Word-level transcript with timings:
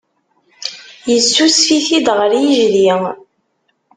Yessusef-it-id 1.11 2.07
ɣer 2.17 2.31
yejdi. 2.43 2.91